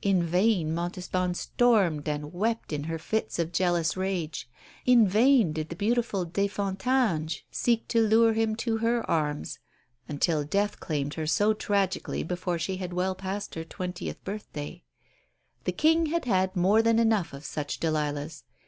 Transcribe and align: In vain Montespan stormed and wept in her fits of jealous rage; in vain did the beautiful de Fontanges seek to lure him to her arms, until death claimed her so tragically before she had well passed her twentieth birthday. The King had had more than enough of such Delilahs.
In 0.00 0.22
vain 0.22 0.72
Montespan 0.72 1.34
stormed 1.34 2.08
and 2.08 2.32
wept 2.32 2.72
in 2.72 2.84
her 2.84 3.00
fits 3.00 3.40
of 3.40 3.50
jealous 3.50 3.96
rage; 3.96 4.48
in 4.84 5.08
vain 5.08 5.52
did 5.52 5.70
the 5.70 5.74
beautiful 5.74 6.24
de 6.24 6.46
Fontanges 6.46 7.42
seek 7.50 7.88
to 7.88 8.00
lure 8.00 8.32
him 8.32 8.54
to 8.54 8.76
her 8.76 9.04
arms, 9.10 9.58
until 10.08 10.44
death 10.44 10.78
claimed 10.78 11.14
her 11.14 11.26
so 11.26 11.52
tragically 11.52 12.22
before 12.22 12.60
she 12.60 12.76
had 12.76 12.92
well 12.92 13.16
passed 13.16 13.56
her 13.56 13.64
twentieth 13.64 14.22
birthday. 14.22 14.84
The 15.64 15.72
King 15.72 16.06
had 16.06 16.26
had 16.26 16.54
more 16.54 16.80
than 16.80 17.00
enough 17.00 17.32
of 17.32 17.44
such 17.44 17.80
Delilahs. 17.80 18.44